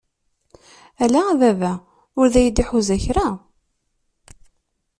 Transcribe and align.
Ala 1.03 1.21
a 1.31 1.33
baba 1.41 1.73
ur 2.19 2.25
d 2.33 2.35
ay-d-iḥuza 2.41 2.97
kra! 3.03 3.27